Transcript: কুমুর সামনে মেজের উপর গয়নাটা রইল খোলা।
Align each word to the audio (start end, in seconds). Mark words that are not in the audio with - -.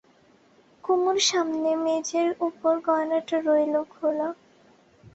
কুমুর 0.83 1.17
সামনে 1.29 1.69
মেজের 1.83 2.29
উপর 2.47 2.73
গয়নাটা 2.87 3.37
রইল 3.47 3.75
খোলা। 3.93 4.29